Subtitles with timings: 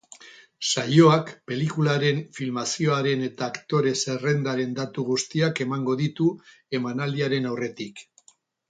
[0.67, 6.31] Saioak pelikularen filmazioaren eta aktore zerrendaren datu guztiak emango ditu
[6.81, 8.05] emanaldiaren aurretik.